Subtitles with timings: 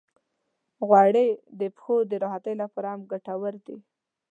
[0.87, 1.27] غوړې
[1.59, 3.77] د پښو د راحتۍ لپاره هم ګټورې دي.